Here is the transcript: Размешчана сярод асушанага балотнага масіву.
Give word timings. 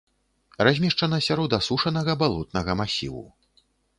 Размешчана 0.67 1.19
сярод 1.25 1.51
асушанага 1.59 2.17
балотнага 2.23 2.77
масіву. 2.83 3.23